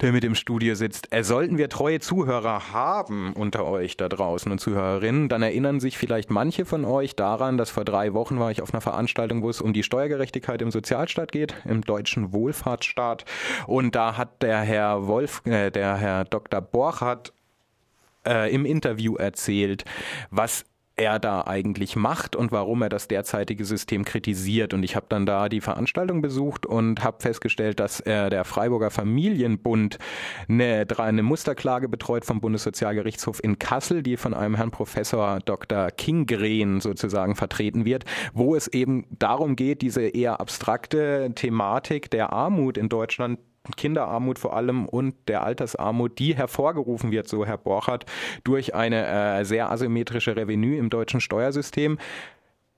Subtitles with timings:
[0.00, 1.12] der mit im Studio sitzt.
[1.12, 5.96] Äh, sollten wir treue Zuhörer haben unter euch da draußen und Zuhörerinnen, dann erinnern sich
[5.96, 9.48] vielleicht manche von euch daran, dass vor drei Wochen war ich auf einer Veranstaltung, wo
[9.48, 13.24] es um die Steuergerechtigkeit im Sozialstaat geht, im deutschen Wohlfahrtsstaat.
[13.66, 16.60] Und da hat der Herr Wolf, äh, der Herr Dr.
[16.60, 17.32] Borchardt
[18.26, 19.84] äh, im Interview erzählt,
[20.30, 20.64] was
[20.96, 24.72] er da eigentlich macht und warum er das derzeitige System kritisiert.
[24.72, 28.90] Und ich habe dann da die Veranstaltung besucht und habe festgestellt, dass er der Freiburger
[28.90, 29.98] Familienbund
[30.48, 35.90] eine, eine Musterklage betreut vom Bundessozialgerichtshof in Kassel, die von einem Herrn Professor Dr.
[35.90, 42.78] Kinggren sozusagen vertreten wird, wo es eben darum geht, diese eher abstrakte Thematik der Armut
[42.78, 43.38] in Deutschland
[43.74, 48.06] Kinderarmut vor allem und der Altersarmut, die hervorgerufen wird, so Herr Borchardt,
[48.44, 51.98] durch eine äh, sehr asymmetrische Revenue im deutschen Steuersystem,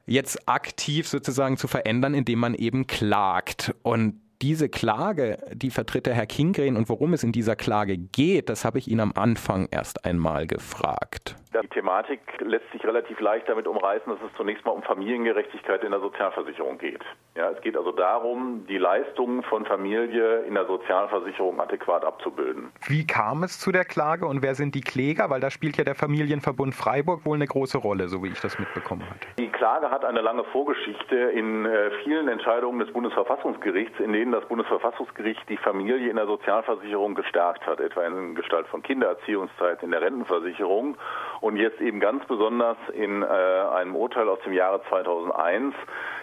[0.06, 3.74] jetzt aktiv sozusagen zu verändern, indem man eben klagt.
[3.83, 8.48] Und diese Klage, die vertritt der Herr Kingren und worum es in dieser Klage geht,
[8.48, 11.34] das habe ich ihn am Anfang erst einmal gefragt.
[11.61, 15.91] Die Thematik lässt sich relativ leicht damit umreißen, dass es zunächst mal um Familiengerechtigkeit in
[15.91, 17.03] der Sozialversicherung geht.
[17.36, 22.70] Ja, es geht also darum, die Leistungen von Familie in der Sozialversicherung adäquat abzubilden.
[22.86, 25.30] Wie kam es zu der Klage und wer sind die Kläger?
[25.30, 28.58] Weil da spielt ja der Familienverbund Freiburg wohl eine große Rolle, so wie ich das
[28.58, 29.19] mitbekommen habe.
[29.39, 34.44] Die Klage hat eine lange Vorgeschichte in äh, vielen Entscheidungen des Bundesverfassungsgerichts, in denen das
[34.46, 40.00] Bundesverfassungsgericht die Familie in der Sozialversicherung gestärkt hat, etwa in Gestalt von Kindererziehungszeit in der
[40.00, 40.96] Rentenversicherung
[41.41, 45.75] und jetzt eben ganz besonders in äh, einem Urteil aus dem Jahre 2001,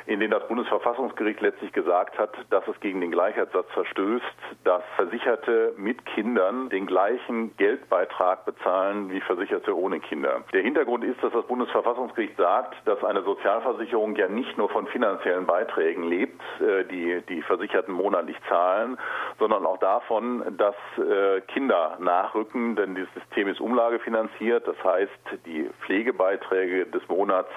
[0.08, 4.26] in dem das Bundesverfassungsgericht letztlich gesagt hat, dass es gegen den Gleichheitssatz verstößt,
[4.64, 10.44] dass Versicherte mit Kindern den gleichen Geldbeitrag bezahlen wie Versicherte ohne Kinder.
[10.54, 15.46] Der Hintergrund ist, dass das Bundesverfassungsgericht sagt, dass eine Sozialversicherung ja nicht nur von finanziellen
[15.46, 18.98] Beiträgen lebt, äh, die die Versicherten monatlich zahlen,
[19.40, 24.68] sondern auch davon, dass äh, Kinder nachrücken, denn dieses System ist umlagefinanziert.
[24.68, 25.05] Das heißt,
[25.46, 27.52] die Pflegebeiträge des Monats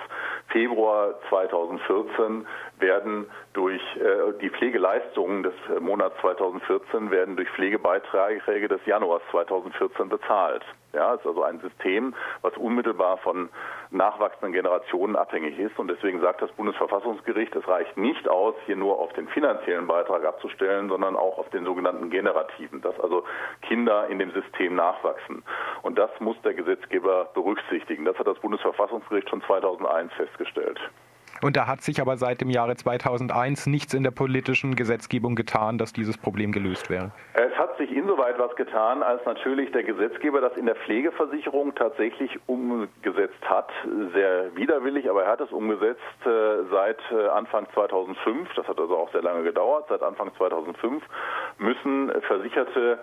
[0.49, 2.47] Februar 2014
[2.81, 10.65] werden durch äh, die Pflegeleistungen des Monats 2014 werden durch Pflegebeiträge des Januars 2014 bezahlt.
[10.95, 13.51] Ja, ist also ein System, was unmittelbar von
[13.91, 15.79] nachwachsenden Generationen abhängig ist.
[15.79, 20.25] Und deswegen sagt das Bundesverfassungsgericht, es reicht nicht aus, hier nur auf den finanziellen Beitrag
[20.25, 23.25] abzustellen, sondern auch auf den sogenannten generativen, dass also
[23.63, 25.43] Kinder in dem System nachwachsen.
[25.83, 28.07] Und das muss der Gesetzgeber berücksichtigen.
[28.07, 30.81] Das hat das Bundesverfassungsgericht schon 2001 festgestellt.
[31.43, 35.79] Und da hat sich aber seit dem Jahre 2001 nichts in der politischen Gesetzgebung getan,
[35.79, 37.13] dass dieses Problem gelöst wäre.
[37.35, 42.39] Es hat sich insoweit was getan, als natürlich der Gesetzgeber das in der Pflegeversicherung tatsächlich
[42.47, 43.71] umgesetzt hat.
[44.13, 48.53] Sehr widerwillig, aber er hat es umgesetzt äh, seit äh, Anfang 2005.
[48.55, 49.87] Das hat also auch sehr lange gedauert.
[49.89, 51.03] Seit Anfang 2005
[51.59, 52.99] müssen Versicherte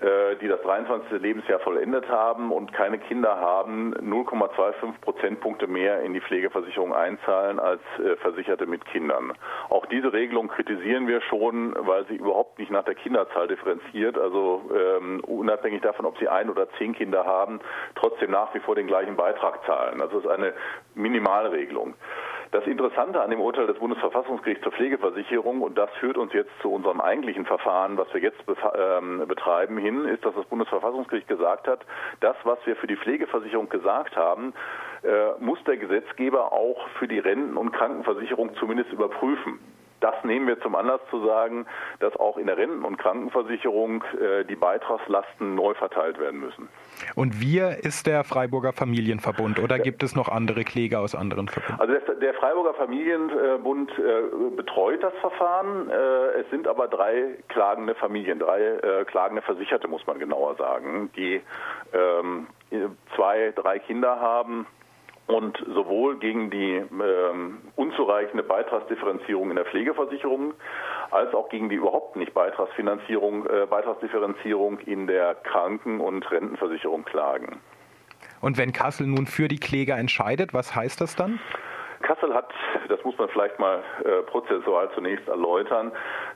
[0.00, 1.20] äh, die das 23.
[1.20, 7.80] Lebensjahr vollendet haben und keine Kinder haben, 0,25 Prozentpunkte mehr in die Pflegeversicherung einzahlen als
[8.20, 9.32] Versicherte mit Kindern.
[9.68, 14.62] Auch diese Regelung kritisieren wir schon, weil sie überhaupt nicht nach der Kinderzahl differenziert, also
[14.74, 17.60] ähm, unabhängig davon, ob sie ein oder zehn Kinder haben,
[17.94, 20.00] trotzdem nach wie vor den gleichen Beitrag zahlen.
[20.00, 20.52] Also es ist eine
[20.94, 21.94] Minimalregelung.
[22.54, 26.72] Das Interessante an dem Urteil des Bundesverfassungsgerichts zur Pflegeversicherung, und das führt uns jetzt zu
[26.72, 28.38] unserem eigentlichen Verfahren, was wir jetzt
[28.78, 31.80] ähm, betreiben, hin, ist, dass das Bundesverfassungsgericht gesagt hat,
[32.20, 34.54] das, was wir für die Pflegeversicherung gesagt haben,
[35.02, 39.58] äh, muss der Gesetzgeber auch für die Renten- und Krankenversicherung zumindest überprüfen
[40.04, 41.64] das nehmen wir zum Anlass zu sagen,
[41.98, 46.68] dass auch in der Renten- und Krankenversicherung äh, die Beitragslasten neu verteilt werden müssen.
[47.14, 51.80] Und wir ist der Freiburger Familienverbund oder gibt es noch andere Kläger aus anderen Verbünden?
[51.80, 55.88] Also der, der Freiburger Familienbund äh, betreut das Verfahren.
[55.88, 61.10] Äh, es sind aber drei klagende Familien, drei äh, klagende Versicherte, muss man genauer sagen,
[61.16, 61.40] die
[61.94, 62.46] ähm,
[63.16, 64.66] zwei, drei Kinder haben
[65.26, 70.54] und sowohl gegen die ähm, unzureichende Beitragsdifferenzierung in der Pflegeversicherung
[71.10, 77.60] als auch gegen die überhaupt nicht Beitragsfinanzierung, äh, Beitragsdifferenzierung in der Kranken- und Rentenversicherung klagen.
[78.40, 81.40] Und wenn Kassel nun für die Kläger entscheidet, was heißt das dann?
[82.02, 82.52] Kassel hat,
[82.88, 85.90] das muss man vielleicht mal äh, prozessual zunächst erläutern,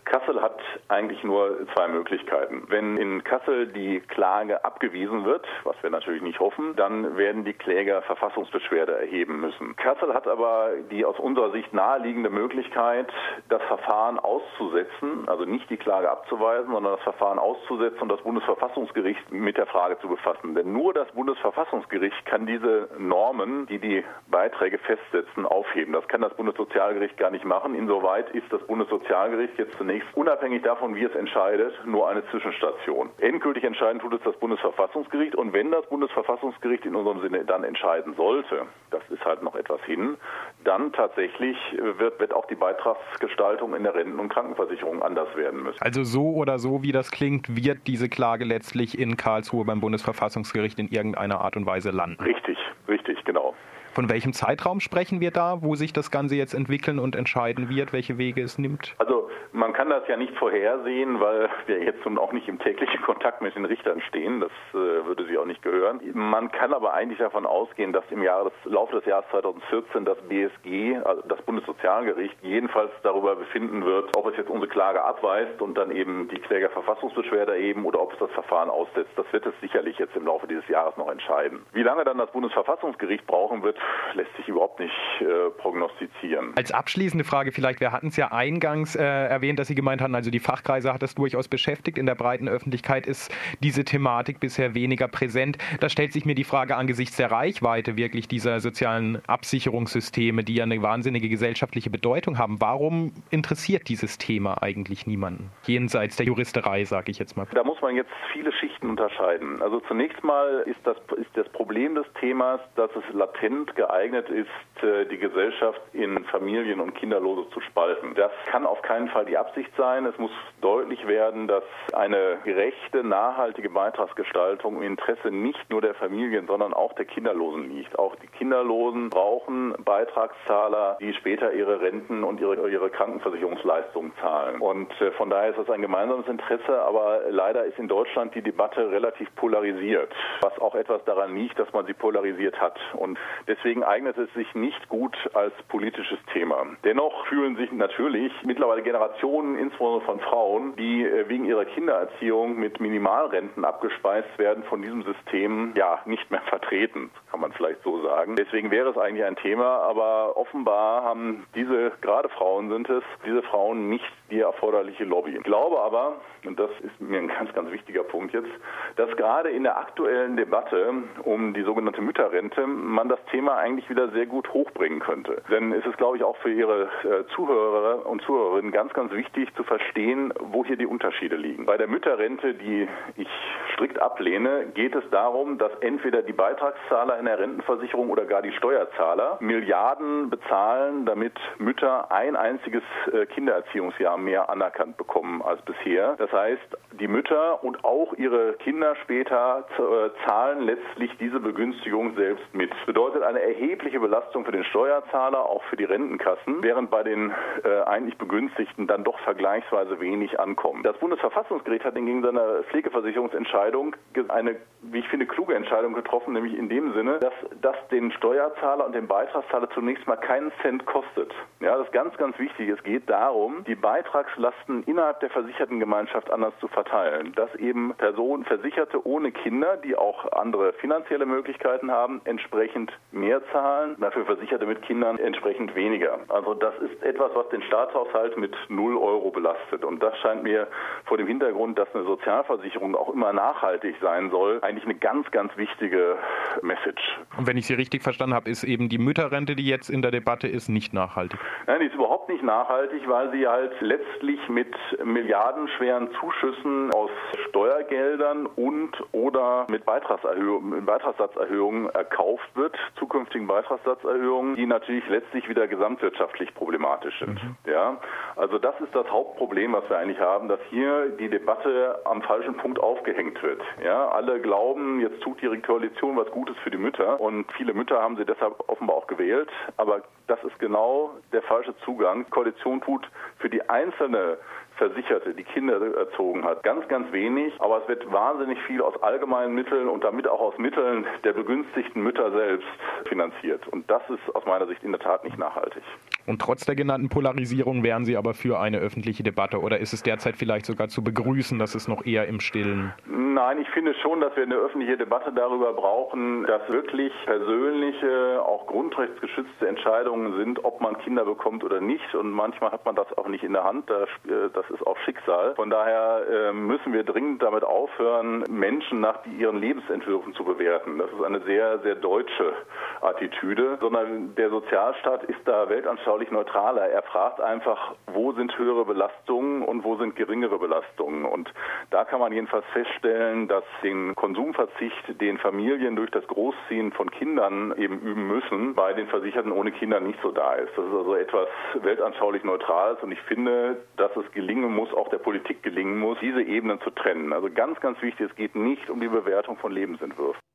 [0.09, 0.59] Kassel hat
[0.89, 2.65] eigentlich nur zwei Möglichkeiten.
[2.69, 7.53] Wenn in Kassel die Klage abgewiesen wird, was wir natürlich nicht hoffen, dann werden die
[7.53, 9.77] Kläger Verfassungsbeschwerde erheben müssen.
[9.77, 13.13] Kassel hat aber die aus unserer Sicht naheliegende Möglichkeit,
[13.51, 19.31] das Verfahren auszusetzen, also nicht die Klage abzuweisen, sondern das Verfahren auszusetzen und das Bundesverfassungsgericht
[19.31, 20.55] mit der Frage zu befassen.
[20.55, 25.93] Denn nur das Bundesverfassungsgericht kann diese Normen, die die Beiträge festsetzen, aufheben.
[25.93, 27.75] Das kann das Bundessozialgericht gar nicht machen.
[27.75, 33.11] Insoweit ist das Bundessozialgericht jetzt zunächst Verfassungsgerichts, unabhängig davon, wie es entscheidet, nur eine Zwischenstation.
[33.19, 38.15] Endgültig entscheiden tut es das Bundesverfassungsgericht und wenn das Bundesverfassungsgericht in unserem Sinne dann entscheiden
[38.15, 40.17] sollte, das ist halt noch etwas hin,
[40.65, 41.57] dann tatsächlich
[41.99, 45.81] wird, wird auch die Beitragsgestaltung in der Renten- und Krankenversicherung anders werden müssen.
[45.81, 50.79] Also so oder so, wie das klingt, wird diese Klage letztlich in Karlsruhe beim Bundesverfassungsgericht
[50.79, 52.23] in irgendeiner Art und Weise landen.
[52.23, 52.59] Richtig,
[52.89, 53.55] richtig, genau.
[53.93, 57.93] Von welchem Zeitraum sprechen wir da, wo sich das Ganze jetzt entwickeln und entscheiden wird,
[57.93, 58.95] welche Wege es nimmt?
[58.99, 63.01] Also man kann das ja nicht vorhersehen, weil wir jetzt nun auch nicht im täglichen
[63.03, 64.41] Kontakt mit den Richtern stehen.
[64.41, 66.01] Das äh, würde sie auch nicht gehören.
[66.15, 70.99] Man kann aber eigentlich davon ausgehen, dass im Jahre Laufe des Jahres 2014 das BSG,
[71.05, 75.91] also das Bundessozialgericht, jedenfalls darüber befinden wird, ob es jetzt unsere Klage abweist und dann
[75.91, 79.11] eben die Klägerverfassungsbeschwerde erheben oder ob es das Verfahren aussetzt.
[79.17, 81.61] Das wird es sicherlich jetzt im Laufe dieses Jahres noch entscheiden.
[81.73, 83.77] Wie lange dann das Bundesverfassungsgericht brauchen wird,
[84.15, 86.53] lässt sich überhaupt nicht äh, prognostizieren.
[86.57, 90.17] Als abschließende Frage vielleicht, wir hatten es ja eingangs äh, erwähnt, dass Sie gemeint hatten,
[90.17, 91.99] also die Fachkreise hat das durchaus beschäftigt.
[91.99, 95.57] In der breiten Öffentlichkeit ist diese Thematik bisher weniger präsent.
[95.79, 100.65] Da stellt sich mir die Frage angesichts der Reichweite wirklich dieser sozialen Absicherungssysteme, die ja
[100.65, 102.61] eine wahnsinnige gesellschaftliche Bedeutung haben.
[102.61, 105.53] Warum interessiert dieses Thema eigentlich niemanden?
[105.65, 107.47] Jenseits der Juristerei, sage ich jetzt mal.
[107.53, 109.63] Da muss man jetzt viele Schichten unterscheiden.
[109.63, 114.83] Also zunächst mal ist das, ist das Problem des Themas, dass es latent geeignet ist,
[114.83, 118.15] äh, die Gesellschaft in Familien und Kinderlose zu spalten.
[118.17, 120.07] Das kann auf keinen Fall die Absicht sein.
[120.07, 120.31] Es muss
[120.61, 126.93] deutlich werden, dass eine gerechte, nachhaltige Beitragsgestaltung im Interesse nicht nur der Familien, sondern auch
[126.95, 127.99] der Kinderlosen liegt.
[127.99, 134.61] Auch die Kinderlosen brauchen Beitragszahler, die später ihre Renten und ihre, ihre Krankenversicherungsleistungen zahlen.
[134.61, 138.43] Und äh, von daher ist das ein gemeinsames Interesse, aber leider ist in Deutschland die
[138.43, 142.79] Debatte relativ polarisiert, was auch etwas daran liegt, dass man sie polarisiert hat.
[142.95, 146.67] Und deswegen eignet es sich nicht gut als politisches Thema.
[146.85, 152.81] Dennoch fühlen sich natürlich mittlerweile Generationen, insbesondere von Frauen, die äh, wegen ihrer Kindererziehung mit
[152.81, 158.37] Minimalrenten abgespeist werden, von diesem System ja nicht mehr vertreten, kann man vielleicht so sagen.
[158.37, 163.43] Deswegen wäre es eigentlich ein Thema, aber offenbar haben diese, gerade Frauen sind es, diese
[163.43, 165.37] Frauen nicht die erforderliche Lobby.
[165.37, 168.51] Ich glaube aber, und das ist mir ein ganz, ganz wichtiger Punkt jetzt,
[168.97, 170.93] dass gerade in der aktuellen Debatte
[171.25, 175.43] um die sogenannte Mütterrente man das Thema eigentlich wieder sehr gut hochbringen könnte.
[175.51, 179.55] Denn es ist, glaube ich, auch für Ihre äh, Zuhörer und Zuhörerinnen ganz, ganz wichtig
[179.55, 181.67] zu verstehen, wo hier die Unterschiede liegen.
[181.67, 183.29] Bei der Mütterrente, die ich
[183.75, 188.53] strikt ablehne, geht es darum, dass entweder die Beitragszahler in der Rentenversicherung oder gar die
[188.53, 192.83] Steuerzahler Milliarden bezahlen, damit Mütter ein einziges
[193.13, 196.15] äh, Kindererziehungsjahr mehr anerkannt bekommen als bisher.
[196.19, 202.45] Das heißt, die Mütter und auch ihre Kinder später äh, zahlen letztlich diese Begünstigung selbst
[202.55, 202.71] mit.
[202.71, 207.33] Das bedeutet eine erhebliche Belastung für den Steuerzahler, auch für die Rentenkassen, während bei den
[207.65, 210.83] äh, eigentlich Begünstigten dann doch vergleichsweise wenig ankommen.
[210.83, 213.97] Das Bundesverfassungsgericht hat hingegen seiner Pflegeversicherungsentscheidung
[214.29, 218.87] eine, wie ich finde, kluge Entscheidung getroffen, nämlich in dem Sinne, dass das den Steuerzahler
[218.87, 221.33] und den Beitragszahler zunächst mal keinen Cent kostet.
[221.61, 222.69] Ja, das ist ganz, ganz wichtig.
[222.69, 223.75] Es geht darum, die
[224.09, 227.33] Beitragslasten innerhalb der Versichertengemeinschaft anders zu verteilen.
[227.35, 233.97] Dass eben Personen, Versicherte ohne Kinder, die auch andere finanzielle Möglichkeiten haben, entsprechend mehr zahlen,
[234.01, 236.19] dafür Versicherte mit Kindern entsprechend weniger.
[236.29, 239.85] Also das ist etwas, was den Staatshaushalt mit 0 Euro belastet.
[239.85, 240.69] Und das scheint mir
[241.05, 245.55] vor dem Hintergrund, dass eine Sozialversicherung auch immer nachhaltig sein soll, eigentlich eine ganz, ganz
[245.57, 246.17] wichtige
[246.63, 247.19] Message.
[247.37, 250.11] Und wenn ich Sie richtig verstanden habe, ist eben die Mütterrente, die jetzt in der
[250.11, 251.39] Debatte ist, nicht nachhaltig?
[251.67, 254.75] Nein, die ist überhaupt nicht nachhaltig, weil sie halt letztlich mit
[255.05, 257.11] milliardenschweren Zuschüssen aus
[257.49, 266.55] Steuergeldern und oder mit Beitragserhöhungen, Beitragssatzerhöhungen erkauft wird, zukünftigen Beitragssatzerhöhungen, die natürlich letztlich wieder gesamtwirtschaftlich
[266.55, 267.43] problematisch sind.
[267.43, 267.57] Mhm.
[267.67, 267.99] Ja,
[268.37, 272.57] also das ist das Hauptproblem, was wir eigentlich haben, dass hier die Debatte am falschen
[272.57, 273.61] Punkt aufgehängt wird.
[273.85, 278.01] Ja, alle glauben, jetzt tut ihre Koalition was Gutes für die Mütter und viele Mütter
[278.01, 282.27] haben sie deshalb offenbar auch gewählt, aber das ist genau der falsche Zugang.
[282.27, 284.39] Die Koalition tut für die einzelne
[284.77, 286.63] Versicherte, die Kinder erzogen hat.
[286.63, 290.59] Ganz, ganz wenig, aber es wird wahnsinnig viel aus allgemeinen Mitteln und damit auch aus
[290.59, 292.69] Mitteln der begünstigten Mütter selbst
[293.09, 293.67] finanziert.
[293.69, 295.83] Und das ist aus meiner Sicht in der Tat nicht nachhaltig.
[296.29, 300.03] Und trotz der genannten Polarisierung wären Sie aber für eine öffentliche Debatte oder ist es
[300.03, 302.93] derzeit vielleicht sogar zu begrüßen, dass es noch eher im Stillen?
[303.07, 308.67] Nein, ich finde schon, dass wir eine öffentliche Debatte darüber brauchen, dass wirklich persönliche, auch
[308.67, 312.15] grundrechtsgeschützte Entscheidungen sind, ob man Kinder bekommt oder nicht.
[312.15, 313.89] Und manchmal hat man das auch nicht in der Hand.
[313.89, 315.55] Das ist auch Schicksal.
[315.55, 320.99] Von daher ähm, müssen wir dringend damit aufhören, Menschen nach ihren Lebensentwürfen zu bewerten.
[320.99, 322.53] Das ist eine sehr, sehr deutsche
[323.01, 326.89] Attitüde, sondern der Sozialstaat ist da weltanschaulich weltanschaulich neutraler.
[326.91, 331.25] Er fragt einfach, wo sind höhere Belastungen und wo sind geringere Belastungen.
[331.25, 331.53] Und
[331.91, 337.75] da kann man jedenfalls feststellen, dass den Konsumverzicht, den Familien durch das Großziehen von Kindern
[337.77, 340.73] eben üben müssen, bei den Versicherten ohne Kinder nicht so da ist.
[340.77, 341.49] Das ist also etwas
[341.83, 346.43] weltanschaulich Neutrales und ich finde, dass es gelingen muss, auch der Politik gelingen muss, diese
[346.43, 347.33] Ebenen zu trennen.
[347.33, 350.48] Also ganz, ganz wichtig, es geht nicht um die Bewertung von Lebensentwürfen.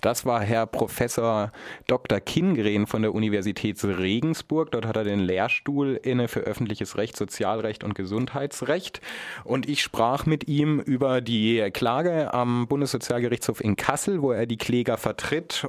[0.00, 1.52] Das war Herr Professor
[1.86, 2.20] Dr.
[2.20, 4.70] Kingren von der Universität Regensburg.
[4.70, 9.00] Dort hat er den Lehrstuhl inne für öffentliches Recht, Sozialrecht und Gesundheitsrecht.
[9.44, 14.58] Und ich sprach mit ihm über die Klage am Bundessozialgerichtshof in Kassel, wo er die
[14.58, 15.64] Kläger vertritt